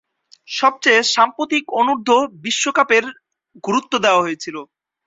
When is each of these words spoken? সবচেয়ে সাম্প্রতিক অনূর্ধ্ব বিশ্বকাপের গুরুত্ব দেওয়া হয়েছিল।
সবচেয়ে 0.51 1.01
সাম্প্রতিক 1.13 1.63
অনূর্ধ্ব 1.79 2.11
বিশ্বকাপের 2.43 3.03
গুরুত্ব 3.63 3.93
দেওয়া 4.05 4.23
হয়েছিল। 4.25 4.55